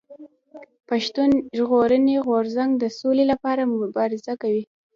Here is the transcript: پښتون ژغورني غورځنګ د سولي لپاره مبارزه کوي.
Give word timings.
پښتون 0.89 1.29
ژغورني 1.57 2.15
غورځنګ 2.27 2.71
د 2.77 2.83
سولي 2.99 3.25
لپاره 3.31 3.61
مبارزه 3.81 4.33
کوي. 4.41 4.63